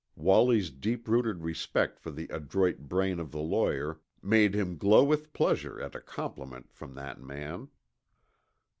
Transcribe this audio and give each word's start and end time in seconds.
Wallie's 0.15 0.71
deep 0.71 1.07
rooted 1.07 1.43
respect 1.43 1.99
for 1.99 2.09
the 2.09 2.27
adroit 2.29 2.79
brain 2.89 3.19
of 3.19 3.29
the 3.29 3.37
lawyer 3.39 4.01
made 4.23 4.55
him 4.55 4.75
glow 4.79 5.03
with 5.03 5.31
pleasure 5.31 5.79
at 5.79 5.93
a 5.93 6.01
compliment 6.01 6.73
from 6.73 6.95
that 6.95 7.21
man. 7.21 7.69